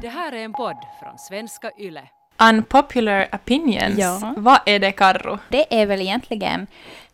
[0.00, 2.02] Det här är en podd från svenska YLE.
[2.38, 3.98] Unpopular opinions.
[3.98, 4.34] Ja.
[4.36, 5.38] Vad är det, Karro?
[5.48, 6.66] Det är väl egentligen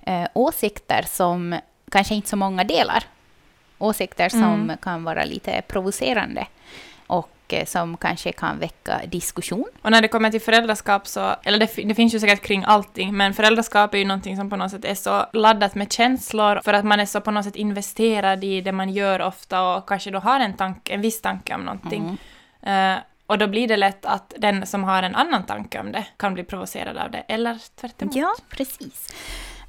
[0.03, 1.59] eh, åsikter som
[1.91, 3.05] kanske inte så många delar.
[3.79, 4.77] Åsikter som Mm.
[4.83, 6.47] kan vara lite provocerande
[7.07, 9.65] och eh, som kanske kan väcka diskussion.
[9.83, 13.17] Och när det kommer till föräldraskap så, eller det, det finns ju säkert kring allting,
[13.17, 16.73] men föräldraskap är ju någonting som på något sätt är så laddat med känslor för
[16.73, 20.11] att man är så på något sätt investerad i det man gör ofta och kanske
[20.11, 22.19] då har en, tanke, en viss tanke om någonting.
[22.67, 26.05] Eh, och då blir det lätt att den som har en annan tanke om det
[26.17, 28.11] kan bli provocerad av det, eller tvärtom.
[28.15, 29.09] Ja, precis.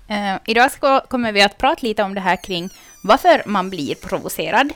[0.07, 2.69] Eh, idag ska, kommer vi att prata lite om det här kring
[3.03, 4.73] varför man blir provocerad.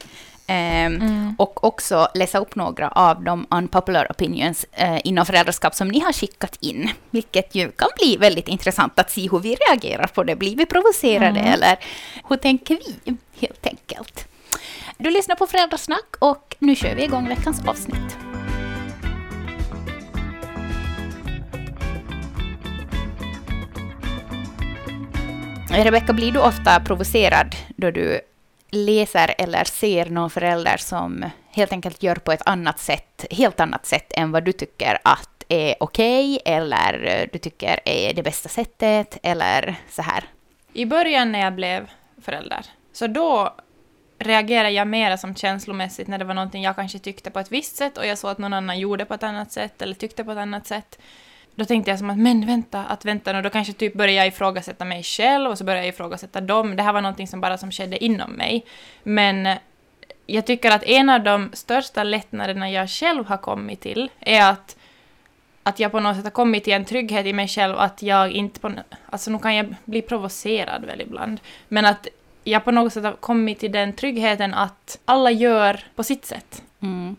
[0.47, 0.89] Eh,
[1.37, 4.65] Och också läsa upp några av de unpopular opinions
[5.03, 6.89] inom föräldraskap som ni har skickat in.
[7.09, 10.35] Vilket ju kan bli väldigt intressant att se hur vi reagerar på det.
[10.35, 11.77] Blir vi provocerade eller
[12.29, 14.27] hur tänker vi helt enkelt?
[15.03, 18.17] Du lyssnar på Föräldrasnack och nu kör vi igång veckans avsnitt.
[25.71, 28.21] Rebecka, blir du ofta provocerad då du
[28.69, 33.85] läser eller ser någon förälder som helt enkelt gör på ett annat sätt, helt annat
[33.85, 39.17] sätt än vad du tycker att är okej eller du tycker är det bästa sättet
[39.23, 40.23] eller så här?
[40.73, 41.89] I början när jag blev
[42.21, 43.55] förälder, så då
[44.23, 47.75] reagerade jag mera som känslomässigt när det var någonting jag kanske tyckte på ett visst
[47.75, 50.31] sätt och jag såg att någon annan gjorde på ett annat sätt eller tyckte på
[50.31, 50.99] ett annat sätt.
[51.55, 54.27] Då tänkte jag som att men vänta, att vänta och då kanske typ började jag
[54.27, 56.75] ifrågasätta mig själv och så började jag ifrågasätta dem.
[56.75, 58.65] Det här var någonting som bara som skedde inom mig.
[59.03, 59.57] Men eh,
[60.25, 64.77] jag tycker att en av de största lättnaderna jag själv har kommit till är att
[65.63, 68.31] att jag på något sätt har kommit till en trygghet i mig själv att jag
[68.31, 68.71] inte på...
[69.05, 71.39] Alltså nu kan jag bli provocerad väl ibland.
[71.67, 72.07] Men att
[72.43, 76.63] jag på något sätt har kommit till den tryggheten att alla gör på sitt sätt.
[76.79, 77.15] Mm.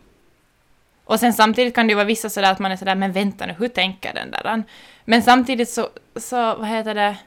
[1.05, 3.45] Och sen samtidigt kan det ju vara vissa sådär att man är sådär, men vänta
[3.45, 4.63] nu, hur tänker den där?
[5.05, 7.17] Men samtidigt så, så, vad heter det,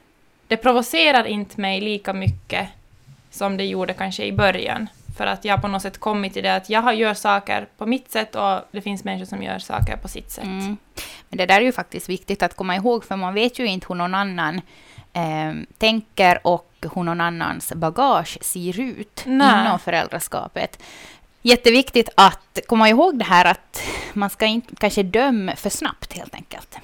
[0.47, 2.67] det provocerar inte mig lika mycket
[3.31, 4.87] som det gjorde kanske i början.
[5.17, 8.11] För att jag på något sätt kommit till det att jag gör saker på mitt
[8.11, 10.43] sätt och det finns människor som gör saker på sitt sätt.
[10.43, 10.77] Mm.
[11.29, 13.87] Men det där är ju faktiskt viktigt att komma ihåg, för man vet ju inte
[13.89, 14.61] hur någon annan
[15.17, 19.65] eh, tänker och hur någon annans bagage ser ut Nej.
[19.65, 20.83] inom föräldraskapet.
[21.41, 23.83] Jätteviktigt att komma ihåg det här att
[24.13, 26.77] man ska inte kanske döma för snabbt helt enkelt.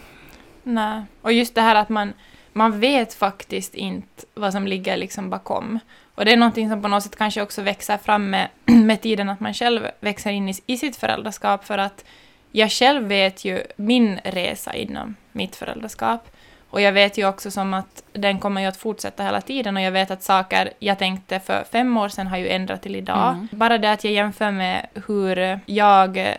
[0.64, 1.04] Nej.
[1.22, 2.14] Och just det här att man,
[2.54, 5.80] man vet faktiskt inte vad som ligger liksom bakom.
[6.16, 9.30] Och det är någonting som på något sätt kanske också växer fram med, med tiden,
[9.30, 12.06] att man själv växer in i, i sitt föräldraskap, för att
[12.52, 16.30] jag själv vet ju min resa inom mitt föräldraskap.
[16.74, 19.84] Och jag vet ju också som att den kommer ju att fortsätta hela tiden och
[19.84, 23.34] jag vet att saker jag tänkte för fem år sedan har ju ändrat till idag.
[23.34, 23.48] Mm.
[23.52, 26.36] Bara det att jag jämför med hur jag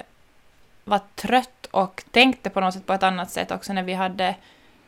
[0.84, 4.34] var trött och tänkte på något sätt på ett annat sätt också när vi hade,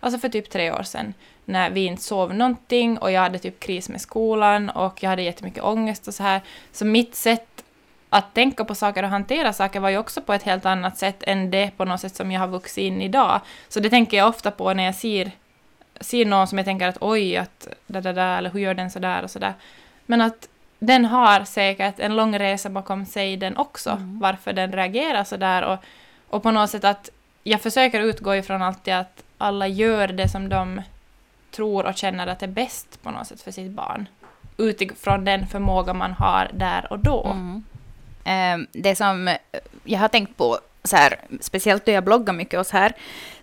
[0.00, 1.14] alltså för typ tre år sedan,
[1.44, 5.22] när vi inte sov någonting och jag hade typ kris med skolan och jag hade
[5.22, 6.40] jättemycket ångest och så här.
[6.72, 7.64] Så mitt sätt
[8.10, 11.22] att tänka på saker och hantera saker var ju också på ett helt annat sätt
[11.22, 13.40] än det på något sätt som jag har vuxit in idag.
[13.68, 15.30] Så det tänker jag ofta på när jag ser,
[16.00, 18.90] ser någon som jag tänker att oj, att da, da, da, eller hur gör den
[18.90, 19.54] så där och så där.
[20.06, 24.18] Men att den har säkert en lång resa bakom sig den också, Mm.
[24.18, 25.78] varför den reagerar så där och,
[26.28, 27.10] och på något sätt att
[27.42, 30.82] jag försöker utgå ifrån alltid att alla gör det som de
[31.50, 34.08] tror och känner att är bäst på något sätt för sitt barn.
[34.56, 37.24] Utifrån den förmåga man har där och då.
[37.24, 37.64] Mm.
[38.26, 39.36] Eh, Det som eh,
[39.84, 42.92] jag har tänkt på, så här, speciellt då jag bloggar mycket så här,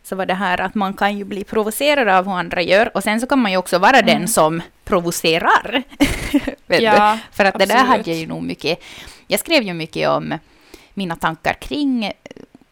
[0.04, 3.04] så var det här att man kan ju bli provocerad av hur andra gör och
[3.04, 4.28] sen så kan man ju också vara den Mm.
[4.28, 5.84] som provocerar.
[6.68, 7.88] Ja, För att det där absolut.
[7.98, 8.80] hade jag ju nog mycket...
[9.28, 10.38] Jag skrev ju mycket om
[10.94, 12.12] mina tankar kring eh,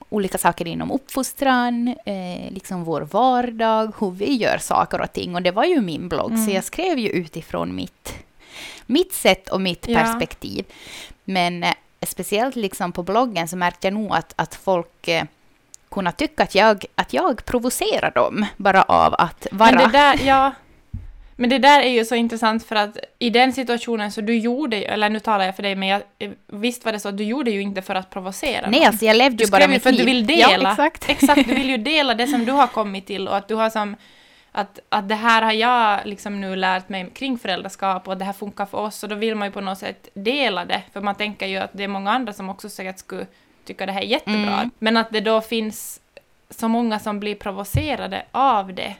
[0.10, 5.36] olika saker inom uppfostran, eh, liksom vår vardag, hur vi gör saker och ting.
[5.36, 6.54] Och det var ju min blogg, så Mm.
[6.56, 8.14] jag skrev ju utifrån mitt,
[8.86, 10.00] mitt sätt och mitt Ja.
[10.00, 10.66] perspektiv.
[11.24, 11.74] Men eh,
[12.06, 15.24] speciellt liksom på bloggen så märkte jag nog att, att folk eh,
[15.90, 19.72] kunna tycka att jag, att jag provocerar dem bara av att vara...
[19.72, 20.52] Men det där, ja.
[21.36, 24.78] Men det där är ju så intressant för att i den situationen så du gjorde,
[24.78, 26.02] eller nu talar jag för dig, men jag,
[26.48, 29.18] visst var det så att du gjorde ju inte för att provocera Nej, alltså jag
[29.18, 30.16] levde Du ju bara skrev ju mitt för att du liv.
[30.16, 30.64] vill dela.
[30.64, 31.10] Ja, exakt.
[31.10, 33.70] Exakt, du vill ju dela det som du har kommit till och att du har
[33.70, 33.96] som
[34.52, 38.34] att, att det här har jag liksom nu lärt mig kring föräldraskap och det här
[38.34, 41.16] funkar för oss och då vill man ju på något sätt dela det för man
[41.16, 43.26] tänker ju att det är många andra som också säkert skulle
[43.66, 44.54] tycka det här är jättebra.
[44.54, 44.72] Mm.
[44.80, 46.02] Men att det då finns
[46.50, 48.96] så många som blir provocerade av det.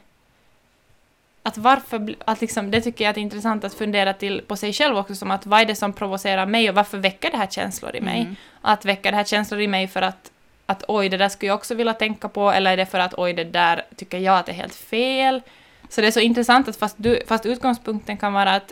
[1.44, 4.98] Att varför, att liksom, det tycker jag är intressant att fundera till på sig själv
[4.98, 7.96] också, som att vad är det som provocerar mig och varför väcker det här känslor
[7.96, 8.22] i mig?
[8.22, 8.36] Mm.
[8.62, 10.32] Att väcka det här känslor i mig för att
[10.66, 13.14] att oj, det där skulle jag också vilja tänka på, eller är det för att
[13.18, 15.42] oj, det där tycker jag att det är helt fel?
[15.90, 18.72] Så det är så intressant att fast, du, fast utgångspunkten kan vara att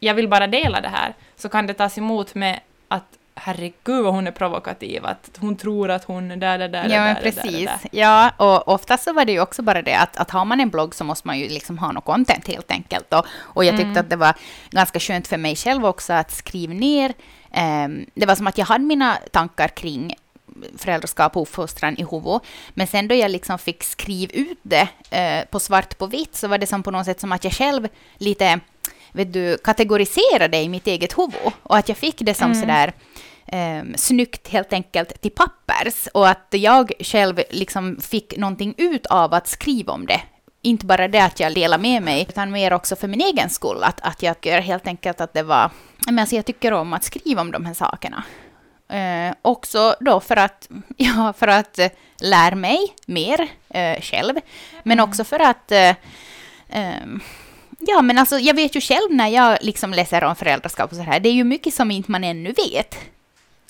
[0.00, 4.14] jag vill bara dela det här, så kan det tas emot med att herregud vad
[4.14, 7.22] hon är provokativ, att hon tror att hon är där, där, där, Ja, men där,
[7.22, 7.42] precis.
[7.44, 7.78] där, där.
[7.92, 10.70] Ja, och oftast så var det ju också bara det att, att har man en
[10.70, 13.12] blogg så måste man ju liksom ha något content helt enkelt.
[13.12, 14.00] Och, och jag tyckte Mm.
[14.00, 14.34] att det var
[14.70, 17.12] ganska skönt för mig själv också att skriva ner.
[17.52, 20.14] ehm, det var som att jag hade mina tankar kring
[20.78, 22.42] föräldraskap och uppfostran i huvudet.
[22.74, 26.48] Men sen då jag liksom fick skriva ut det eh, på svart på vitt så
[26.48, 27.88] var det som på något sätt som att jag själv
[28.18, 28.60] lite
[29.12, 31.52] vet du, kategoriserade i mitt eget huvud.
[31.62, 32.60] Och att jag fick det som Mm.
[32.60, 32.92] sådär
[33.46, 36.06] eh, snyggt helt enkelt till pappers.
[36.14, 40.20] Och att jag själv liksom fick någonting ut av att skriva om det.
[40.62, 43.82] Inte bara det att jag delar med mig, utan mer också för min egen skull.
[43.82, 45.70] Att, att jag tycker helt enkelt att det var...
[46.06, 48.24] Men alltså jag tycker om att skriva om de här sakerna.
[48.92, 51.90] Eh, också då för att, ja, för att eh,
[52.20, 54.34] lära mig mer eh, själv.
[54.82, 55.72] Men också för att...
[55.72, 55.94] Eh,
[56.68, 57.20] ehm,
[57.78, 61.02] ja, men alltså jag vet ju själv när jag liksom läser om föräldraskap och så
[61.02, 62.96] här, det är ju mycket som inte man ännu vet.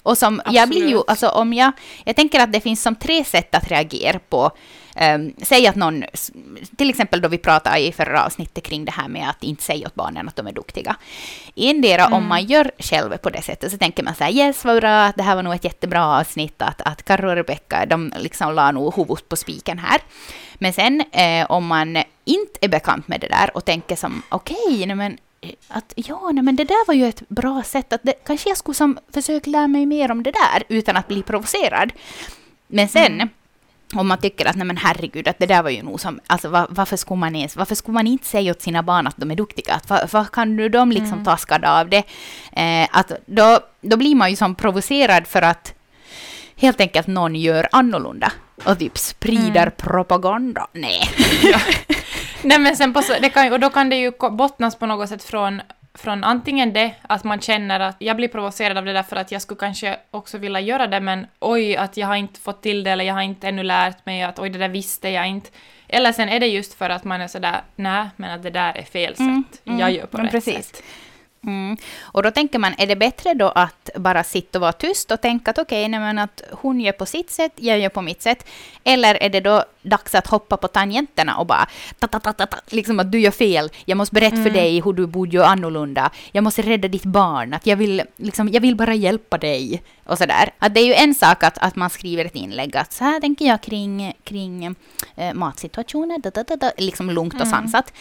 [0.02, 1.72] Och som jag blir ju, alltså om jag,
[2.04, 4.50] jag tänker att det finns som tre sätt att reagera på.
[5.14, 6.04] Um, säg att någon,
[6.76, 9.86] till exempel då vi pratade i förra avsnittet kring det här med att inte säga
[9.86, 10.96] åt barnen att de är duktiga.
[11.56, 14.80] Endera om man gör själv på det sättet så tänker man så här, yes vad
[14.80, 18.12] bra, att det här var nog ett jättebra avsnitt, att, att Karro och Rebecka, de
[18.16, 20.00] liksom la nog huvudet på spiken här.
[20.54, 24.94] Men sen eh, om man inte är bekant med det där och tänker som, okej,
[24.94, 25.18] men
[25.68, 28.58] att ja, nej, men det där var ju ett bra sätt att det, kanske jag
[28.58, 31.92] skulle som försöka lära mig mer om det där utan att bli provocerad.
[32.66, 33.28] Men sen
[33.94, 36.48] om man tycker att nej men herregud, att det där var ju nog som, alltså
[36.48, 39.30] var, varför skulle man ens, varför skulle man inte säga åt sina barn att de
[39.30, 39.74] är duktiga?
[39.74, 42.04] Att, vad, vad kan nu de liksom ta skada av det?
[42.52, 45.74] Eh, att då, då blir man ju som provocerad för att
[46.56, 48.32] helt enkelt någon gör annorlunda
[48.64, 50.66] och typ sprider propaganda.
[50.72, 51.10] Nej.
[52.42, 55.24] Nej men sen på det kan, och då kan det ju bottnas på något sätt
[55.24, 55.62] från,
[55.94, 59.32] från antingen det att man känner att jag blir provocerad av det där för att
[59.32, 62.84] jag skulle kanske också vilja göra det men oj att jag har inte fått till
[62.84, 65.50] det eller jag har inte ännu lärt mig att oj det där visste jag inte.
[65.88, 68.76] Eller sen är det just för att man är sådär nej men att det där
[68.76, 69.20] är fel sätt.
[69.20, 70.66] Mm, mm, jag gör på rätt precis.
[70.66, 70.82] sätt.
[71.46, 71.76] Mm.
[72.02, 75.20] Och då tänker man, är det bättre då att bara sitta och vara tyst och
[75.20, 78.46] tänka att okej, men att hon gör på sitt sätt, jag gör på mitt sätt.
[78.84, 81.68] Eller är det då dags att hoppa på tangenterna och bara
[81.98, 84.80] ta, ta, ta, ta, ta, liksom att du gör fel, jag måste berätta för dig
[84.80, 88.60] hur du borde göra annorlunda, jag måste rädda ditt barn, att jag vill, liksom, jag
[88.60, 90.50] vill bara hjälpa dig och sådär.
[90.58, 93.20] Att det är ju en sak att, att man skriver ett inlägg att så här
[93.20, 94.76] tänker jag kring, kring
[95.16, 97.92] eh, matsituationer, da, da, da, da, liksom lugnt och sansat.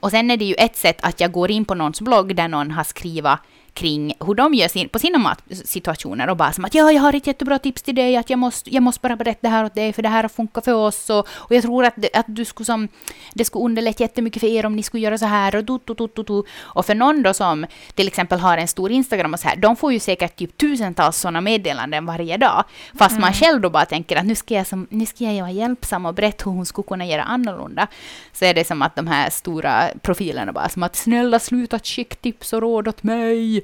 [0.00, 2.48] Och sen är det ju ett sätt att jag går in på någons blogg där
[2.48, 3.38] någon har skrivit
[3.74, 7.12] kring hur de gör sin, på sina matsituationer och bara som att ja, jag har
[7.12, 9.74] ett jättebra tips till dig, att jag måste, jag måste bara berätta det här åt
[9.74, 12.26] dig, för det här har funkat för oss och, och jag tror att, det, att
[12.28, 12.88] du skulle som,
[13.34, 15.94] det skulle underlätta jättemycket för er om ni skulle göra så här och du, du,
[16.14, 16.42] du, du.
[16.58, 19.76] Och för någon då som till exempel har en stor Instagram och så här, de
[19.76, 22.64] får ju säkert typ tusentals sådana meddelanden varje dag,
[22.98, 25.50] fast man själv då bara tänker att nu ska jag, som, nu ska jag vara
[25.50, 27.86] hjälpsam och berätta hur hon skulle kunna göra annorlunda,
[28.32, 32.16] så är det som att de här stora profilerna bara som att snälla sluta skicka
[32.16, 33.57] tips och råd åt mig.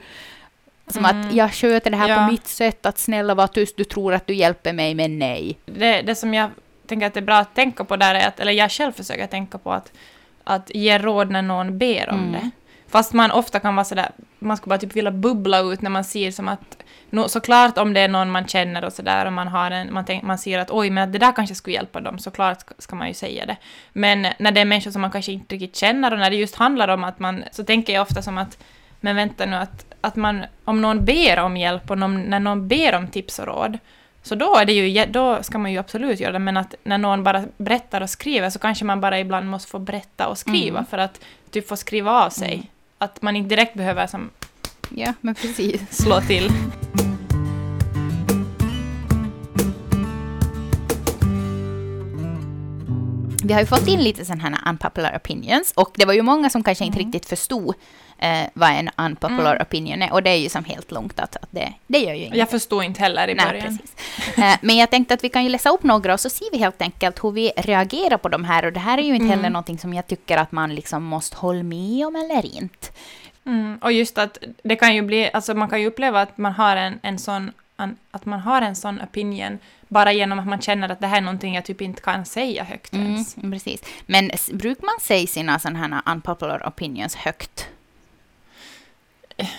[0.86, 2.16] Som att jag sköter det här Ja.
[2.16, 5.58] på mitt sätt, att snälla var tyst, du tror att du hjälper mig, men nej.
[5.66, 6.50] Det, det som jag
[6.86, 9.26] tänker att det är bra att tänka på där är att, eller jag själv försöker
[9.26, 9.92] tänka på att,
[10.44, 12.32] att ge råd när någon ber om Mm.
[12.32, 12.50] det.
[12.88, 16.04] Fast man ofta kan vara sådär, man skulle bara typ vilja bubbla ut när man
[16.04, 16.76] ser som att,
[17.10, 20.04] no, såklart om det är någon man känner och sådär och man har en, man,
[20.04, 23.08] tänk, man ser att oj men det där kanske skulle hjälpa dem, såklart ska man
[23.08, 23.56] ju säga det.
[23.92, 26.54] Men när det är människor som man kanske inte riktigt känner och när det just
[26.54, 28.58] handlar om att man, så tänker jag ofta som att,
[29.00, 32.68] men vänta nu att, att man, om någon ber om hjälp och någon, när någon
[32.68, 33.78] ber om tips och råd,
[34.22, 36.98] så då, är det ju, då ska man ju absolut göra det, men att när
[36.98, 40.78] någon bara berättar och skriver så kanske man bara ibland måste få berätta och skriva
[40.78, 40.86] Mm.
[40.90, 41.20] för att
[41.50, 42.70] typ få skriva av sig.
[42.98, 44.30] Att man inte direkt behöver som,
[44.88, 46.02] Ja, men precis.
[46.02, 46.48] slå till.
[53.44, 56.50] Vi har ju fått in lite sådana här unpopular opinions och det var ju många
[56.50, 57.74] som kanske inte riktigt förstod
[58.18, 61.48] eh, vad en unpopular opinion är och det är ju som helt lugnt att, att
[61.50, 62.38] det, det gör ju inget.
[62.38, 63.78] Jag förstod inte heller i Nej, början.
[64.36, 66.58] Eh, Men jag tänkte att vi kan ju läsa upp några och så ser vi
[66.58, 68.64] helt enkelt hur vi reagerar på de här.
[68.64, 71.36] Och det här är ju inte heller någonting som jag tycker att man liksom måste
[71.36, 72.88] hålla med om eller inte.
[73.46, 76.52] Mm, och just att det kan ju bli, alltså man kan ju uppleva att man
[76.52, 77.52] har en, en sån,
[78.10, 81.20] att man har en sån opinion bara genom att man känner att det här är
[81.20, 83.34] någonting jag typ inte kan säga högt Mm, ens.
[83.34, 83.82] precis.
[84.06, 87.68] Men brukar man säga sina sådana här unpopular opinions högt?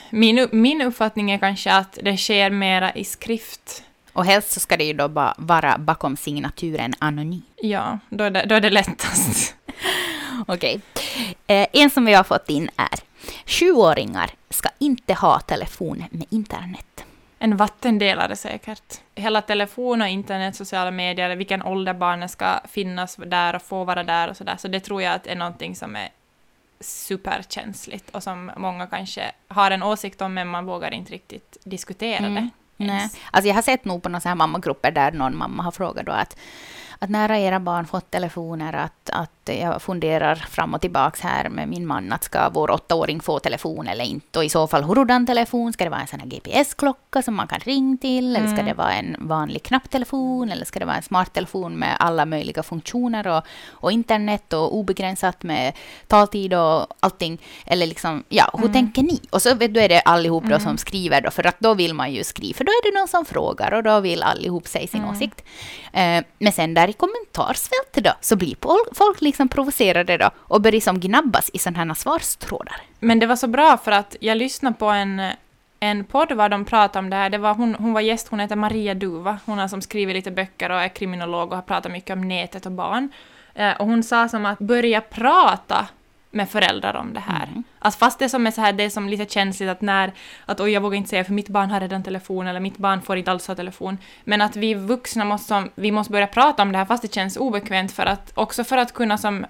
[0.10, 3.84] Min, min uppfattning är kanske att det sker mera i skrift.
[4.14, 7.42] Och helst så ska det ju då bara vara bakom signaturen anonym.
[7.56, 9.56] Ja, då är det, då är det lättast.
[10.48, 10.82] Okej.
[11.48, 13.00] Eh, en som vi har fått in är
[13.46, 17.05] Sjuåringar ska inte ha telefon med internet.
[17.40, 19.02] En vattendelare säkert.
[19.16, 24.04] Hela telefon och internet, sociala medier, vilken ålder barnen ska finnas där och få vara
[24.04, 24.56] där och sådär.
[24.58, 26.10] Så det tror jag att är någonting som är
[26.80, 32.26] superkänsligt och som många kanske har en åsikt om men man vågar inte riktigt diskutera
[32.26, 32.36] Mm.
[32.36, 32.50] det.
[32.78, 32.98] Nej.
[32.98, 33.18] ens.
[33.32, 36.38] Alltså jag har sett nog på några mammagrupper där någon mamma har frågat då att,
[37.06, 38.74] att när har era barn fått telefoner?
[38.74, 43.20] Att, att jag funderar fram och tillbaks här med min man att ska vår åttaåring
[43.20, 44.40] få telefon eller inte?
[44.40, 45.74] Och i så fall hurdan telefon?
[45.74, 48.36] Ska det vara en sån här GPS-klocka som man kan ringa till?
[48.36, 48.66] Eller ska Mm.
[48.66, 50.50] det vara en vanlig knapptelefon?
[50.52, 55.44] Eller ska det vara en smarttelefon med alla möjliga funktioner och, och internet och obegränsat
[55.44, 55.74] med
[56.08, 57.42] taltid och allting?
[57.66, 58.74] Eller liksom, ja, hur Mm.
[58.74, 59.20] tänker ni?
[59.30, 61.94] Och så vet du är det allihop då som skriver då, för att då vill
[61.94, 64.88] man ju skriva, för då är det någon som frågar och då vill allihop säga
[64.88, 65.12] sin Mm.
[65.16, 65.42] åsikt.
[65.94, 68.56] Eh, men sen där kommentarsfältet då, så blir
[68.96, 72.82] folk liksom provocerade då och börjar som gnabbas i sådana här svarstrådar.
[73.00, 75.22] Men det var så bra för att jag lyssnade på en,
[75.80, 77.30] en podd var de pratade om det här.
[77.30, 79.40] Det var hon, hon var gäst, hon heter Maria Duva.
[79.46, 82.66] Hon har som skriver lite böcker och är kriminolog och har pratat mycket om nätet
[82.66, 83.10] och barn.
[83.54, 85.88] Eh, och hon sa som att börja prata
[86.36, 87.64] med föräldrar om det här.
[87.80, 90.14] Alltså fast det som är så här, det är som lite känsligt att när,
[90.46, 93.02] att oj jag vågar inte säga för mitt barn har redan telefon eller mitt barn
[93.02, 93.98] får inte alls ha telefon.
[94.24, 97.38] Men att vi vuxna måste, vi måste börja prata om det här fast det känns
[97.38, 99.46] obekvämt för att, också för att kunna som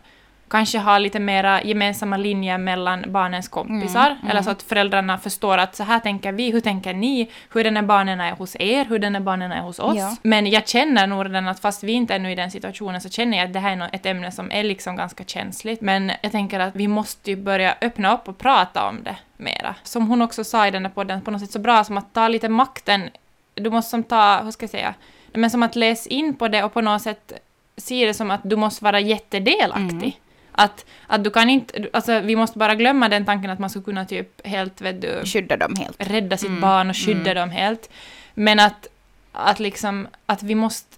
[0.47, 4.17] kanske ha lite mera gemensamma linjer mellan barnens kompisar.
[4.29, 7.75] Eller så att föräldrarna förstår att så här tänker vi, hur tänker ni, hur den
[7.75, 9.97] här barnen är hos er, hur den här barnen är hos oss.
[9.97, 10.15] Ja.
[10.21, 13.09] Men jag känner nog redan att fast vi inte är nu i den situationen så
[13.09, 15.81] känner jag att det här är ett ämne som är liksom ganska känsligt.
[15.81, 19.75] Men jag tänker att vi måste ju börja öppna upp och prata om det mera.
[19.83, 22.13] Som hon också sa i den där podden, på något sätt så bra som att
[22.13, 23.09] ta lite makten.
[23.53, 24.93] Du måste som ta, hur ska jag säga,
[25.33, 27.33] men som att läsa in på det och på något sätt
[27.77, 30.19] se det som att du måste vara jättedelaktig.
[30.57, 33.85] Att, att du kan inte, alltså vi måste bara glömma den tanken att man skulle
[33.85, 35.95] kunna typ helt, vet du, Skydda dem helt.
[35.97, 37.89] rädda sitt barn och skydda dem helt.
[38.33, 38.87] Men att,
[39.31, 40.95] att liksom, att vi måste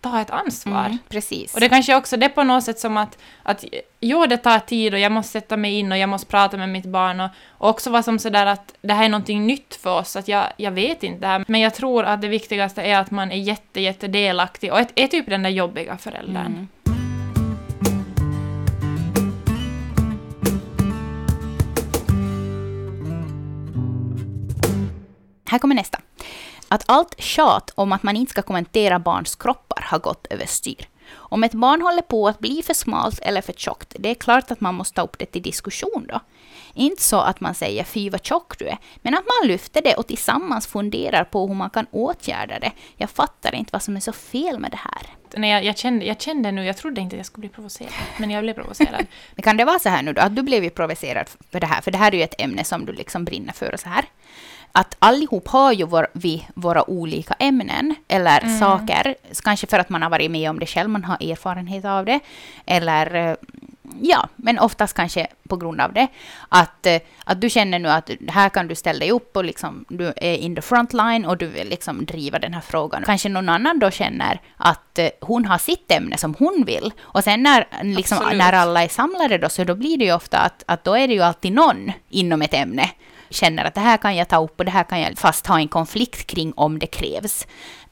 [0.00, 0.86] ta ett ansvar.
[0.86, 1.54] Mm, precis.
[1.54, 3.64] Och det kanske också det är på något sätt som att, att
[4.00, 6.68] jo, det tar tid och jag måste sätta mig in och jag måste prata med
[6.68, 9.98] mitt barn och, och också vara som sådär att det här är någonting nytt för
[9.98, 11.44] oss, att jag, jag vet inte det här.
[11.48, 14.86] Men jag tror att det viktigaste är att man är jätte, jätte delaktig och är,
[14.94, 16.46] är typ den där jobbiga föräldern.
[16.46, 16.68] Mm.
[25.48, 25.98] Här kommer nästa.
[26.68, 30.88] Att allt tjat om att man inte ska kommentera barns kroppar har gått överstyr.
[31.14, 34.50] Om ett barn håller på att bli för smalt eller för tjockt, det är klart
[34.50, 36.20] att man måste ta upp det till diskussion då.
[36.74, 39.94] Inte så att man säger fy vad tjock du är, men att man lyfter det
[39.94, 42.72] och tillsammans funderar på hur man kan åtgärda det.
[42.96, 45.02] Jag fattar inte vad som är så fel med det här.
[45.36, 47.92] När jag, jag, kände, jag kände nu, jag trodde inte att jag skulle bli provocerad,
[48.18, 49.06] men jag blev provocerad.
[49.34, 51.66] Men kan det vara så här nu då, att du blev ju provocerad för det
[51.66, 53.88] här, för det här är ju ett ämne som du liksom brinner för och så
[53.88, 54.04] här.
[54.72, 60.02] Att allihop har ju vår, vi våra olika ämnen eller saker, kanske för att man
[60.02, 62.20] har varit med om det själv, man har erfarenhet av det,
[62.66, 63.34] eller eh,
[64.00, 66.06] ja, men oftast kanske på grund av det.
[66.48, 69.84] Att, eh, att du känner nu att här kan du ställa dig upp och liksom,
[69.88, 73.02] du är in the front line och du vill liksom driva den här frågan.
[73.06, 76.92] Kanske någon annan då känner att eh, hon har sitt ämne som hon vill.
[77.00, 78.38] Och sen när, liksom, Absolut.
[78.38, 81.08] när alla är samlade då, så då blir det ju ofta att, att då är
[81.08, 82.90] det ju alltid någon inom ett ämne
[83.30, 85.58] känner att det här kan jag ta upp och det här kan jag fast ha
[85.58, 87.46] en konflikt kring om det krävs.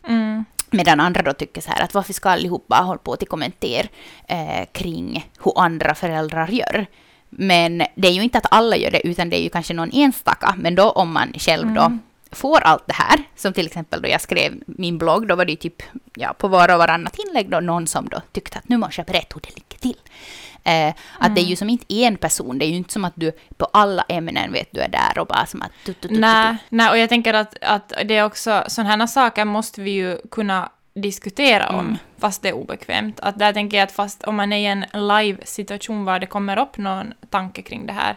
[0.09, 0.45] Mm.
[0.71, 3.88] Medan andra då tycker så här att varför ska allihopa hålla på till kommentera
[4.28, 6.87] eh, kring hur andra föräldrar gör.
[7.28, 9.90] Men det är ju inte att alla gör det, utan det är ju kanske någon
[9.93, 10.55] enstaka.
[10.59, 11.99] Men då om man själv då
[12.31, 15.52] får allt det här, som till exempel då jag skrev min blogg, då var det
[15.52, 15.83] ju typ
[16.16, 19.06] ja, på var och varannat inlägg då någon som då tyckte att nu måste jag
[19.06, 20.00] berätta hur det ligger till.
[20.64, 23.12] Eh, att det är ju som inte en person, det är ju inte som att
[23.16, 25.70] du på alla ämnen vet du är där och bara som att...
[25.85, 26.20] Tu, tu, tu, tu, tu.
[26.20, 29.90] Nej, nej, och jag tänker att, att det är också, sådana här saker måste vi
[29.90, 31.96] ju kunna diskutera om, Mm.
[32.18, 33.20] fast det är obekvämt.
[33.20, 36.58] Att där tänker jag att fast om man är i en live-situation var det kommer
[36.58, 38.16] upp någon tanke kring det här,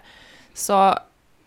[0.54, 0.98] så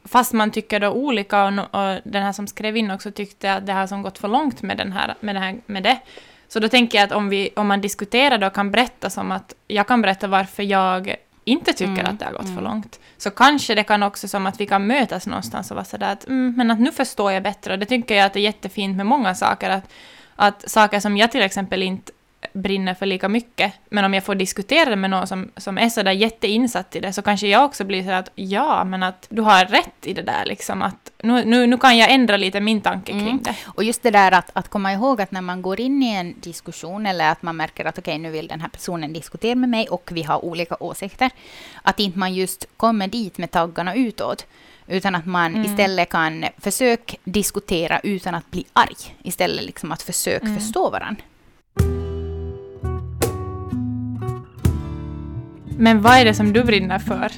[0.04, 3.66] fast man tycker då olika, och, och den här som skrev in också tyckte att
[3.66, 5.99] det här som gått för långt med, den här, med, det här, med det,
[6.52, 9.32] så då tänker jag att om, vi, om man diskuterar då och kan berätta som
[9.32, 13.00] att jag kan berätta varför jag inte tycker Mm, att det har gått för långt.
[13.16, 16.26] Så kanske det kan också som att vi kan mötas någonstans och vara sådär att
[16.26, 17.73] mm, men att nu förstår jag bättre.
[17.73, 19.71] Och det tycker jag att det är jättefint med många saker.
[19.71, 19.85] Att,
[20.37, 22.12] att saker som jag till exempel inte
[22.52, 23.72] brinner för lika mycket.
[23.90, 27.12] Men om jag får diskutera det med någon som, som är sådär jätteinsatt i det
[27.12, 30.22] så kanske jag också blir så att ja, men att du har rätt i det
[30.22, 30.82] där liksom.
[30.82, 33.42] Att nu, nu, nu kan jag ändra lite min tanke kring Mm.
[33.42, 33.54] det.
[33.66, 36.40] Och just det där att, att komma ihåg att när man går in i en
[36.40, 39.88] diskussion eller att man märker att okej, nu vill den här personen diskutera med mig
[39.88, 41.30] och vi har olika åsikter,
[41.82, 44.46] att inte man just kommer dit med taggarna utåt,
[44.87, 45.64] utan att man Mm.
[45.72, 50.58] istället kan försöka diskutera utan att bli arg, istället liksom att försöka Mm.
[50.58, 51.22] förstå varandra.
[55.82, 57.32] Men vad är det som du brinner för?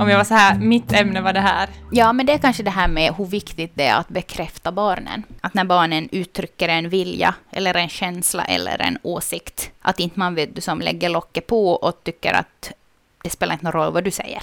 [0.00, 1.68] Om jag var så här, mitt ämne var det här.
[1.92, 5.22] Ja, men det är kanske det här med hur viktigt det är att bekräfta barnen.
[5.40, 10.34] Att när barnen uttrycker en vilja, eller en känsla, eller en åsikt, att inte man
[10.34, 12.72] vet du som lägger locket på och tycker att
[13.22, 14.42] det spelar inte någon roll vad du säger.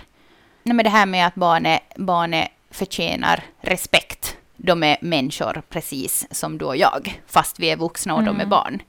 [0.63, 4.37] Nej, men det här med att barnet, barnet förtjänar respekt.
[4.57, 8.33] De är människor precis som du och jag, fast vi är vuxna och de är
[8.33, 8.49] Mm.
[8.49, 8.81] barn.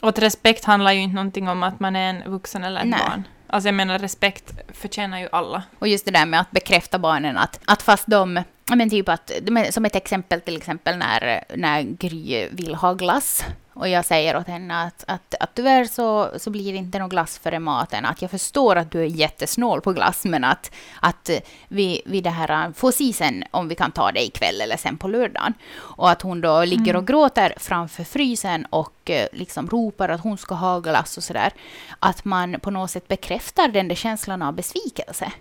[0.00, 3.00] Och respekt handlar ju inte någonting om att man är en vuxen eller ett Nej.
[3.08, 3.24] barn.
[3.52, 5.62] Alltså jag menar respekt förtjänar ju alla.
[5.78, 8.42] Och just det där med att bekräfta barnen att, att fast de,
[8.74, 9.32] men typ att,
[9.70, 13.44] som ett exempel till exempel när, när Gry vill ha glass
[13.82, 17.08] och jag säger åt henne att, att, att tyvärr så, så blir det inte någon
[17.08, 18.04] glass före maten.
[18.04, 20.70] Att jag förstår att du är jättesnål på glass men att,
[21.00, 21.30] att
[21.68, 24.96] vi, vi det här får se sen om vi kan ta det ikväll eller sen
[24.96, 25.54] på lördagen.
[25.74, 30.38] Och att hon då ligger och gråter framför frysen och eh, liksom ropar att hon
[30.38, 31.52] ska ha glass och sådär.
[31.98, 35.32] Att man på något sätt bekräftar den där känslan av besvikelse.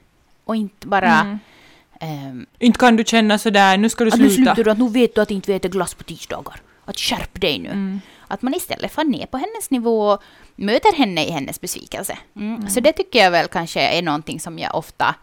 [0.46, 1.14] Och inte bara...
[1.20, 1.40] Mm.
[2.00, 4.56] ehm, Inte kan du känna sådär, nu ska du att nu sluta.
[4.56, 6.62] slutar du, att nu vet du att inte vi äter glass på tisdagar.
[6.86, 7.70] Att skärp dig nu.
[7.70, 8.02] Mm.
[8.32, 10.24] Att man istället får ner på hennes nivå och
[10.56, 12.18] möter henne i hennes besvikelse.
[12.36, 12.70] Mm.
[12.70, 15.16] Så det tycker jag väl kanske är någonting som jag ofta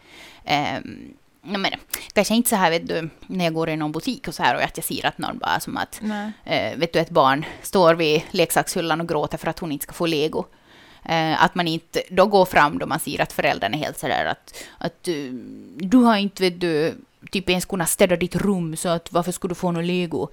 [1.53, 1.79] jag menar,
[2.13, 4.55] kanske inte så här vet du, när jag går i någon butik och så här
[4.55, 6.01] och att jag ser att någon bara som att
[6.45, 9.93] eh, vet du, ett barn står vid leksakshyllan och gråter för att hon inte ska
[9.93, 10.45] få lego.
[11.05, 14.27] Eh, att man inte då går fram då man ser att föräldern är helt sådär
[14.27, 15.15] att, att eh,
[15.77, 16.95] du har inte vet du,
[17.31, 20.29] typ ens kunnat städa ditt rum så att varför skulle du få något lego?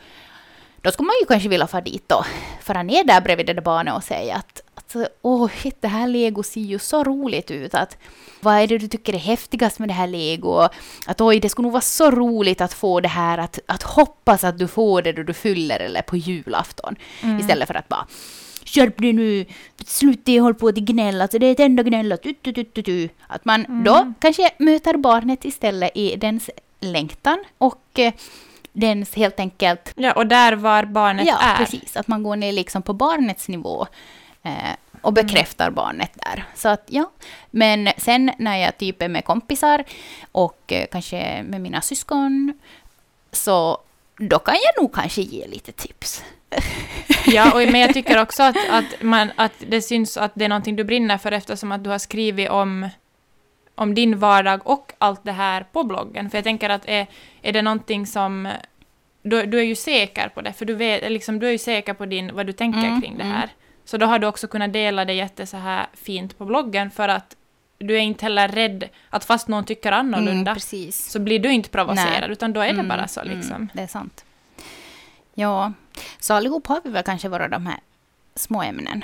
[0.86, 2.26] Då skulle man ju kanske vilja fara dit då,
[2.62, 6.08] fara ner där bredvid det där barnet och säga att, att åh, shit, det här
[6.08, 7.76] lego ser ju så roligt ut.
[7.76, 7.98] Att,
[8.42, 10.68] vad är det du tycker är häftigast med det här lego?
[11.08, 14.44] Att oj, det skulle nog vara så roligt att få det här, att, att hoppas
[14.44, 16.96] att du får det då du fyller eller på julafton.
[17.24, 17.40] Mm.
[17.40, 18.08] Istället för att bara
[18.66, 19.46] Skärp dig nu,
[19.86, 22.12] sluta hålla på att gnälla, alltså det är ett enda gnäll.
[23.28, 23.84] att man Mm.
[23.84, 28.00] då kanske möter barnet istället i dens längtan och
[28.76, 31.58] dens helt enkelt Ja, och där var barnet Ja, är.
[31.58, 31.98] precis.
[31.98, 33.88] Att man går ner liksom på barnets nivå
[34.44, 34.52] eh,
[35.02, 36.46] och bekräftar barnet där.
[36.56, 37.12] Så att ja.
[37.52, 39.84] Men sen när jag typ är med kompisar
[40.32, 42.54] och eh, kanske med mina syskon
[43.32, 43.78] så
[44.18, 46.24] då kan jag nog kanske ge lite tips.
[47.26, 50.50] Ja, och, men jag tycker också att, att, man, att det syns att det är
[50.50, 52.90] någonting du brinner för eftersom att du har skrivit om,
[53.76, 56.30] om din vardag och allt det här på bloggen.
[56.30, 57.08] För jag tänker att är,
[57.42, 58.48] är det någonting som...
[59.22, 61.94] Du, du är ju säker på det, för du, vet, liksom, du är ju säker
[61.94, 63.36] på din, vad du tänker Mm, kring det mm.
[63.36, 63.50] här.
[63.86, 67.10] Så då har du också kunnat dela det jätte så här fint på bloggen för
[67.10, 67.36] att
[67.78, 71.70] du är inte heller rädd att fast någon tycker annorlunda Mm, så blir du inte
[71.70, 72.32] provocerad, Nej.
[72.32, 73.70] utan då är det Mm, bara så mm, liksom.
[73.74, 74.26] det är sant.
[75.34, 75.74] Ja,
[76.20, 77.80] så allihop har vi väl kanske våra de här
[78.36, 79.04] små ämnen.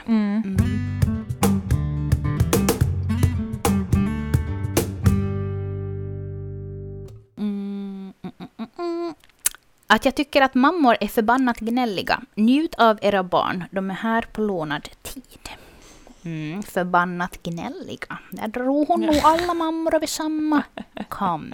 [9.94, 12.22] Att jag tycker att mammor är förbannat gnälliga.
[12.36, 15.50] Njut av era barn, de är här på lånad tid.
[16.26, 18.18] Mm, förbannat gnälliga.
[18.30, 20.64] Där drog hon nog alla mammor över samma
[21.10, 21.54] kam.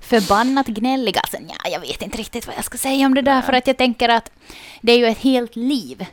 [0.00, 1.20] Förbannat gnälliga.
[1.30, 3.66] Sen, ja, jag vet inte riktigt vad jag ska säga om det där, för att
[3.66, 4.30] jag tänker att
[4.80, 6.06] det är ju ett helt liv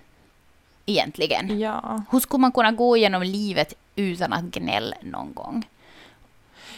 [0.86, 1.60] egentligen.
[1.60, 2.04] Ja.
[2.12, 5.68] Hur skulle man kunna gå igenom livet utan att gnälla någon gång?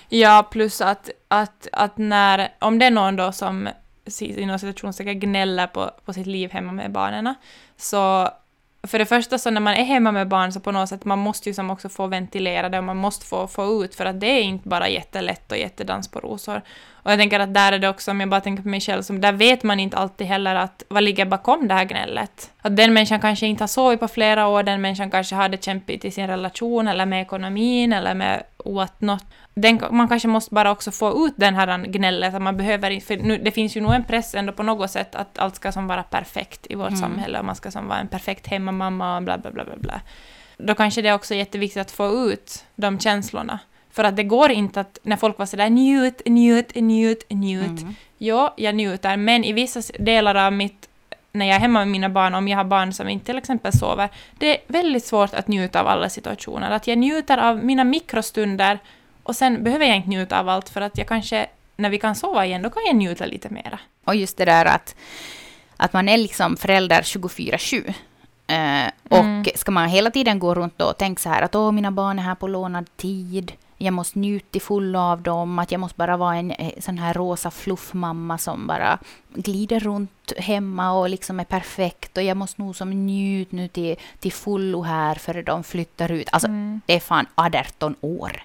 [0.10, 3.70] Ja, plus att, att, att när, om det är någon då som
[4.22, 7.34] inom situationstecken gnäller på, på sitt liv hemma med barnen,
[7.78, 8.30] så
[8.84, 11.20] för det första så när man är hemma med barn så på något sätt man
[11.20, 14.20] måste ju som också få ventilera det och man måste få, få ut för att
[14.20, 16.62] det är inte bara jättelätt och jättedans på rosor.
[17.08, 19.02] Och jag tänker att där är det också, om jag bara tänker på mig själv,
[19.02, 22.52] som där vet man inte alltid heller att vad ligger bakom det här gnället.
[22.62, 25.63] Att den människan kanske inte har sovit på flera år, den människan kanske har det
[25.63, 29.24] kämpigt i sin relation eller med ekonomin eller med what not.
[29.54, 33.17] Den, man kanske måste bara också få ut den här gnället, att man behöver för
[33.17, 35.88] nu, det finns ju nog en press ändå på något sätt att allt ska som
[35.88, 37.00] vara perfekt i vårt Mm.
[37.00, 40.02] samhälle och man ska som vara en perfekt hemmamamma och bla bla bla bla bla.
[40.58, 43.60] Då kanske det är också jätteviktigt att få ut de känslorna.
[43.98, 47.82] För att det går inte att, när folk var sådär njut, njut, njut, njut.
[47.82, 47.96] Mm.
[48.18, 50.88] Ja, jag njuter, men i vissa delar av mitt
[51.32, 53.74] när jag är hemma med mina barn, om jag har barn som inte till exempel
[53.74, 56.72] sover, det är väldigt svårt att njuta av alla situationer.
[56.72, 58.80] Att jag njuter av mina mikrostunder
[59.24, 62.16] och sen behöver jag inte njuta av allt för att jag kanske, när vi kan
[62.16, 63.80] sova igen, då kan jag njuta lite mera.
[64.06, 64.96] Och just det där att,
[65.78, 67.94] att man är liksom förälder 24-7.
[68.48, 69.46] Eh, och Mm.
[69.56, 72.24] ska man hela tiden gå runt och tänka så här att åh, mina barn är
[72.24, 73.52] här på lånad tid.
[73.78, 75.60] Jag måste njuta fullo av dem.
[75.60, 78.98] Att jag måste bara vara en eh, sån här rosa fluffmamma som bara
[79.34, 82.18] glider runt hemma och liksom är perfekt.
[82.18, 86.30] Och jag måste nog som njut nu till, till fullo här före de flyttar ut.
[86.32, 86.82] Alltså, Mm.
[86.86, 88.44] det är fan 18 år.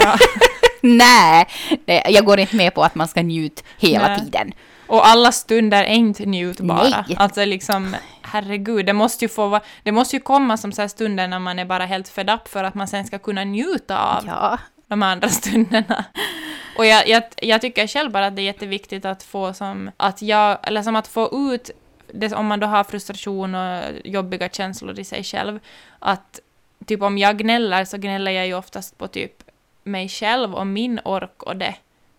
[0.00, 0.16] Ja.
[0.82, 1.46] Nej,
[1.86, 4.20] jag går inte med på att man ska njuta hela Nej.
[4.20, 4.52] tiden.
[4.86, 7.04] Och alla stunder är inte njutbara.
[7.08, 7.16] Nej.
[7.18, 7.96] Alltså liksom,
[8.32, 11.58] herregud, det måste ju få det måste ju komma som så här stunder när man
[11.58, 14.58] är bara helt fed up för att man sen ska kunna njuta av Ja.
[14.86, 16.04] de andra stunderna.
[16.78, 20.22] Och jag, jag, jag tycker själv bara att det är jätteviktigt att få som, att
[20.22, 21.70] jag, eller som att få ut,
[22.14, 25.58] det, om man då har frustration och jobbiga känslor i sig själv,
[25.98, 26.40] att
[26.86, 29.32] typ om jag gnäller så gnäller jag ju oftast på typ
[29.84, 31.74] mig själv och min ork och det.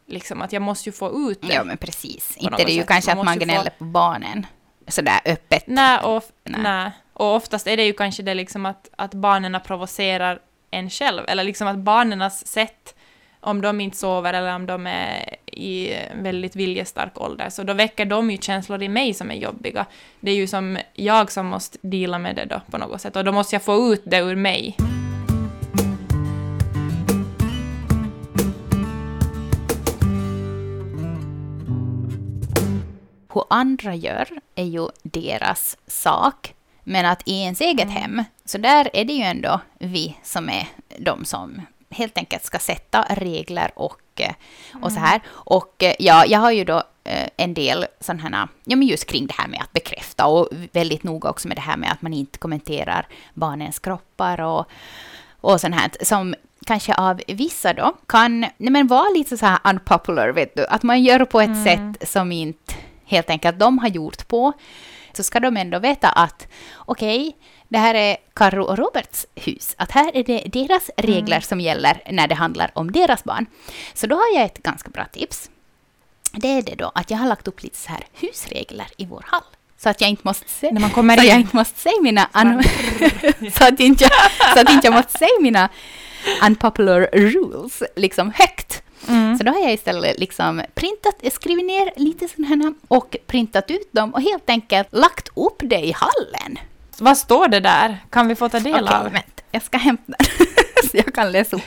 [0.07, 1.53] Liksom att jag måste ju få ut det.
[1.53, 2.37] Ja, men precis.
[2.37, 2.87] Inte något är det ju sätt.
[2.87, 4.45] kanske Man att man måste få- gnäller på barnen
[4.87, 5.63] sådär öppet.
[5.67, 6.61] Nej, och, Nej.
[6.61, 6.91] nej.
[7.13, 10.39] och oftast är det ju kanske det liksom att, att barnen provocerar
[10.71, 12.95] en själv, eller liksom att barnens sätt,
[13.39, 18.05] om de inte sover eller om de är i väldigt viljestark ålder, så då väcker
[18.05, 19.85] de ju känslor i mig som är jobbiga.
[20.19, 23.25] Det är ju som jag som måste dela med det då på något sätt, och
[23.25, 24.77] då måste jag få ut det ur mig.
[33.33, 36.53] Hur andra gör är ju deras sak.
[36.83, 37.95] Men att i ens eget Mm.
[37.95, 40.67] hem, så där är det ju ändå vi som är
[40.97, 44.33] de som helt enkelt ska sätta regler och, eh,
[44.81, 45.09] och så Mm.
[45.09, 45.21] här.
[45.29, 49.05] Och eh, ja, jag har ju då eh, en del sådana här, ja men just
[49.05, 52.01] kring det här med att bekräfta och väldigt noga också med det här med att
[52.01, 54.65] man inte kommenterar barnens kroppar och,
[55.41, 59.59] och sånt här som kanske av vissa då kan nej men vara lite så här
[59.63, 60.65] unpopular, vet du.
[60.65, 62.73] Att man gör på ett sätt som inte
[63.05, 64.53] helt enkelt de har gjort på.
[65.13, 67.35] Så ska de ändå veta att okej,
[67.67, 69.75] det här är Karro och Roberts hus.
[69.77, 73.45] Att här är det deras regler som gäller när det handlar om deras barn.
[73.93, 75.49] Så då har jag ett ganska bra tips.
[76.31, 79.23] Det är det då att jag har lagt upp lite så här husregler i vår
[79.27, 79.43] hall.
[79.77, 81.41] Så att jag inte måste se, När man kommer så jag in.
[81.41, 82.29] inte måste säga mina
[83.57, 84.11] så att inte jag,
[84.53, 85.69] så att inte jag måste säga mina
[86.43, 88.82] unpopular rules liksom högt.
[89.09, 89.37] Mm.
[89.37, 94.13] Så då har jag istället liksom printat, skrivit ner lite sådana och printat ut dem
[94.13, 96.57] och helt enkelt lagt upp det i hallen.
[96.99, 97.97] Vad står det där?
[98.09, 99.03] Kan vi få ta del Okej, av?
[99.03, 100.25] vänta, jag ska hämta den
[100.91, 101.61] så jag kan läsa upp.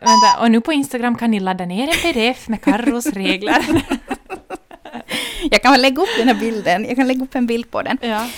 [0.00, 3.64] Vänta, och nu på Instagram kan ni ladda ner en pdf med Carros regler.
[5.50, 7.82] Jag kan väl lägga upp den här bilden, jag kan lägga upp en bild på
[7.82, 7.98] den.
[8.00, 8.28] ja.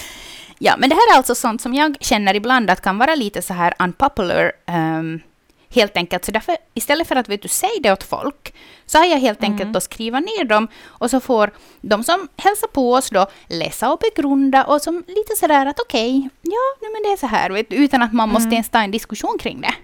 [0.60, 3.42] Ja, men det här är alltså sånt som jag känner ibland att kan vara lite
[3.42, 4.52] så här unpopular.
[4.66, 5.20] ehm,
[5.70, 8.54] helt enkelt, så därför istället för att vet du, säga det åt folk
[8.86, 11.50] så har jag helt enkelt att skriva ner dem och så får
[11.80, 16.28] de som hälsar på oss då läsa och begrunda och som lite sådär att okej,
[16.42, 18.90] ja, nej, men det är så här, vet utan att man måste ens ta en
[18.90, 19.74] diskussion kring det.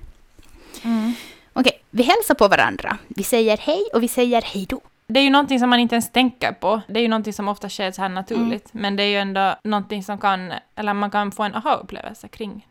[0.84, 1.12] Mm.
[1.52, 2.98] Okej, vi hälsar på varandra.
[3.08, 4.80] Vi säger hej och vi säger hej då.
[5.06, 6.80] Det är ju någonting som man inte ens tänker på.
[6.88, 8.74] Det är ju någonting som ofta sker så här naturligt.
[8.74, 8.82] Mm.
[8.82, 12.66] Men det är ju ändå någonting som kan, eller man kan få en aha-upplevelse kring.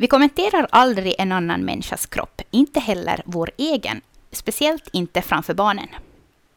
[0.00, 4.00] Vi kommenterar aldrig en annan människas kropp, inte heller vår egen.
[4.32, 5.88] Speciellt inte framför barnen.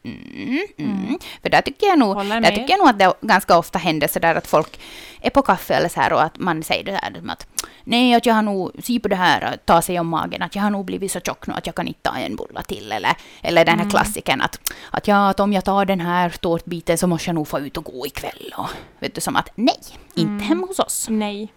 [0.04, 1.18] Mm, mm.
[1.42, 4.18] För där tycker, jag nog, där tycker jag nog att det ganska ofta händer så
[4.18, 4.80] där att folk
[5.20, 7.46] är på kaffe eller så här och att man säger det här att
[7.84, 10.62] nej, att jag har nog, se på det här, ta sig om magen, att jag
[10.62, 12.92] har nog blivit så tjock nu att jag kan inte ta en bulla till.
[12.92, 16.98] Eller, eller den här klassikern att, att, ja, att om jag tar den här tårtbiten
[16.98, 18.54] så måste jag nog få ut och gå ikväll.
[18.56, 19.78] Och, vet du, som att nej,
[20.14, 21.06] inte hemma hos oss.
[21.10, 21.52] Nej.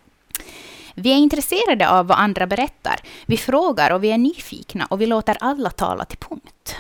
[0.95, 2.99] Vi är intresserade av vad andra berättar.
[3.25, 6.75] Vi frågar och vi är nyfikna och vi låter alla tala till punkt.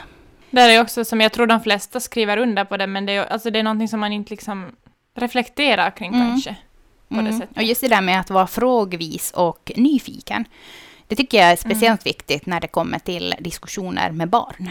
[0.49, 3.25] Det är också som jag tror de flesta skriver under på det, men det är,
[3.25, 4.75] alltså det är någonting som man inte liksom
[5.15, 6.27] reflekterar kring Mm.
[6.27, 6.55] kanske.
[7.07, 7.39] På det Mm.
[7.39, 7.57] sättet.
[7.57, 10.45] Och just det där med att vara frågvis och nyfiken.
[11.07, 14.69] Det tycker jag är speciellt viktigt när det kommer till diskussioner med barn.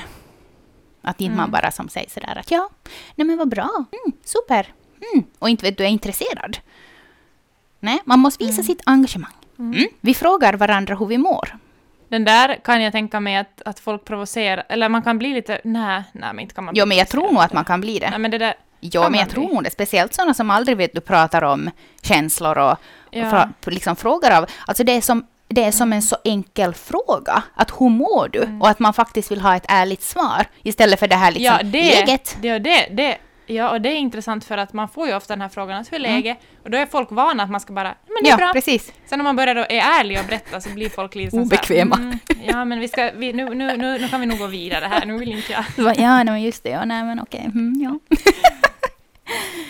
[1.03, 1.51] Att inte man Mm.
[1.51, 2.69] bara som säger sådär att ja,
[3.15, 3.71] nej men vad bra,
[4.05, 4.73] mm, super,
[5.15, 6.57] mm, och inte vet du är intresserad.
[7.85, 9.33] Nej, man måste visa sitt engagemang.
[9.59, 9.85] Mm.
[10.01, 11.57] Vi frågar varandra hur vi mår.
[12.09, 15.61] Den där kan jag tänka mig att, att folk provocerar, eller man kan bli lite,
[15.65, 17.81] nej, nej men inte kan man Jo, bli men jag tror nog att man kan
[17.81, 18.11] bli det.
[18.11, 19.71] Nej men det där, Ja, men jag tror nog det.
[19.71, 21.71] Speciellt sådana som aldrig vet du pratar om
[22.03, 22.77] känslor och,
[23.11, 23.25] Ja.
[23.25, 24.47] och fra, liksom frågar av.
[24.67, 27.43] Alltså det är som det är som en så enkel fråga.
[27.55, 28.59] Att hur mår du?
[28.61, 30.47] Och att man faktiskt vill ha ett ärligt svar.
[30.63, 31.67] Istället för det här liksom Mm.
[31.67, 32.37] ja det, läget.
[32.43, 35.41] det, det, det, Ja, och det är intressant för att man får ju ofta den
[35.41, 36.39] här frågan att hur är läget?
[36.65, 38.53] Och då är folk vana att man ska bara, men det är Ja, bra.
[38.53, 38.93] precis.
[39.07, 41.45] Sen när man börjar då är ärlig och berätta så blir folk lite så här,
[41.45, 41.97] Obekväma.
[41.97, 44.85] Mm, ja, men vi ska, vi, nu, nu, nu, nu kan vi nog gå vidare
[44.85, 45.65] här, nu vill inte jag.
[45.97, 46.71] Ja, nej, men just det.
[46.71, 47.45] Ja, nej, men okej.
[47.55, 48.17] Mm, ja.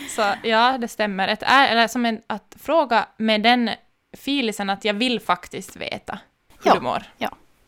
[0.09, 1.29] Så ja, det stämmer.
[1.29, 3.71] Ett är, eller som en, att fråga med den
[4.17, 6.19] filisen att jag vill faktiskt veta
[6.65, 6.75] hur Ja.
[6.75, 7.03] du mår.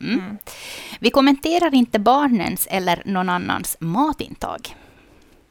[0.00, 0.38] Mm.
[0.98, 4.76] Vi kommenterar inte barnens eller någon annans matintag.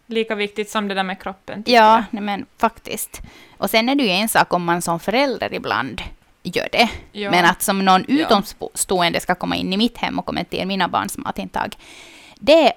[0.07, 1.63] Lika viktigt som det där med kroppen.
[1.67, 3.21] Ja, nej, men faktiskt.
[3.57, 6.01] Och sen är det ju en sak om man som förälder ibland
[6.43, 6.89] gör det.
[7.11, 7.31] Ja.
[7.31, 11.17] Men att som någon utomstående ska komma in i mitt hem och kommentera mina barns
[11.17, 11.75] matintag.
[12.39, 12.73] Det,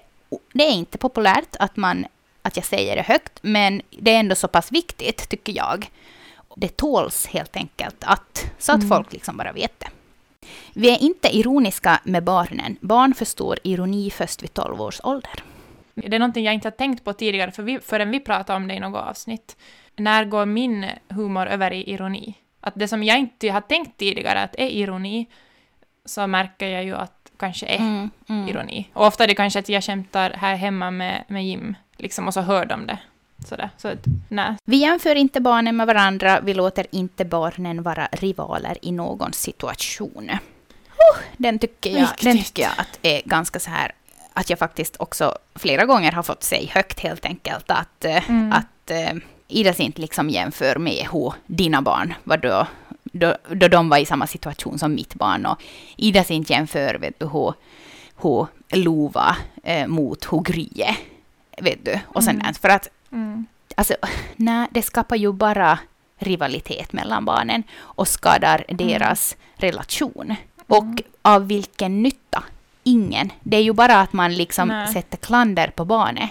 [0.52, 2.06] det är inte populärt att, man,
[2.42, 5.90] att jag säger det högt, men det är ändå så pass viktigt, tycker jag.
[6.56, 8.88] Det tåls helt enkelt, att, så att Mm.
[8.88, 9.88] folk liksom bara vet det.
[10.72, 12.76] Vi är inte ironiska med barnen.
[12.80, 15.42] Barn förstår ironi först vid 12 års ålder.
[16.06, 18.68] Det är någonting jag inte har tänkt på tidigare för vi, förrän vi pratade om
[18.68, 19.56] det i något avsnitt.
[19.96, 22.34] När går min humor över i ironi?
[22.60, 25.26] Att det som jag inte har tänkt tidigare att är ironi,
[26.04, 28.48] så märker jag ju att kanske är Mm, mm.
[28.48, 28.90] ironi.
[28.92, 32.34] Och ofta är det kanske att jag skämtar här hemma med, med Jim, liksom, och
[32.34, 32.98] så hör de det.
[33.46, 33.70] Sådär.
[33.76, 33.92] Så
[34.28, 34.56] nej.
[34.64, 40.30] Vi jämför inte barnen med varandra, vi låter inte barnen vara rivaler i någon situation.
[40.98, 43.92] Oh, den, tycker jag, den tycker jag att är ganska så här,
[44.38, 48.52] att jag faktiskt också flera gånger har fått säga högt helt enkelt att, eh, Mm.
[48.52, 49.12] att eh,
[49.48, 52.66] Ida inte liksom jämför med hur dina barn var då,
[53.04, 55.62] då, då de var i samma situation som mitt barn och
[55.96, 57.54] Ida inte jämför vet du, hur,
[58.22, 60.96] hur Lo var eh, mot hur Gry är.
[61.62, 62.00] Vet du?
[62.06, 62.54] Och sen, Mm.
[62.54, 63.46] För att Mm.
[63.76, 63.94] Alltså,
[64.36, 65.78] nej, det skapar ju bara
[66.18, 70.34] rivalitet mellan barnen och skadar deras relation.
[70.66, 70.84] Och
[71.22, 72.42] av vilken nytta?
[72.88, 73.32] Ingen.
[73.42, 74.86] Det är ju bara att man liksom Nej.
[74.86, 76.30] sätter klander på barnet.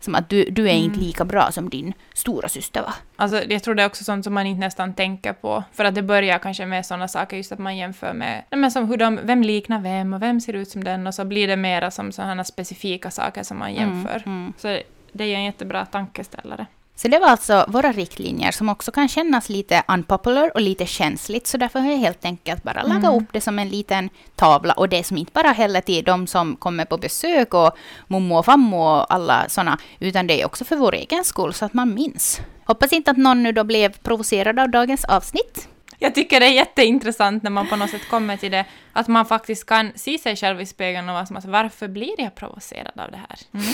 [0.00, 1.06] Som att du, du är inte Mm.
[1.06, 2.94] lika bra som din stora syster var.
[3.16, 5.64] Alltså, jag tror det är också sånt som man inte nästan tänker på.
[5.72, 8.88] För att det börjar kanske med sådana saker, just att man jämför med men som
[8.88, 11.56] hur de, vem liknar vem och vem ser ut som den och så blir det
[11.56, 14.22] mera som sådana specifika saker som man jämför.
[14.26, 14.52] Mm, mm.
[14.58, 14.78] Så
[15.12, 16.66] det är ju en jättebra tankeställare.
[16.98, 21.46] Så det var alltså våra riktlinjer som också kan kännas lite unpopular och lite känsligt.
[21.46, 23.14] Så därför har jag helt enkelt bara lagat Mm.
[23.14, 24.72] upp det som en liten tavla.
[24.72, 28.44] Och det som inte bara heller till de som kommer på besök och mommo och
[28.44, 29.78] fammo och alla sådana.
[29.98, 32.40] Utan det är också för vår egen skull så att man minns.
[32.64, 35.68] Hoppas inte att någon nu då blev provocerad av dagens avsnitt.
[35.98, 39.26] Jag tycker det är jätteintressant när man på något sätt kommer till det, att man
[39.26, 43.00] faktiskt kan se sig själv i spegeln och vara som att varför blir jag provocerad
[43.00, 43.38] av det här?
[43.54, 43.66] Mm.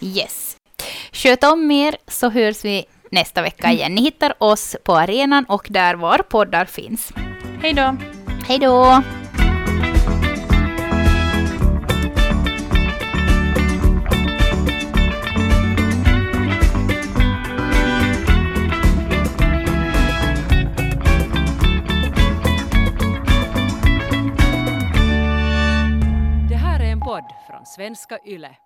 [0.00, 0.56] Yes.
[1.14, 3.94] Sköt om er så hörs vi nästa vecka igen.
[3.94, 7.12] Ni hittar oss på arenan och där var poddar finns.
[7.62, 7.96] Hej då!
[8.46, 9.02] Hej då!
[26.48, 28.56] Det här är en podd från svenska YLE.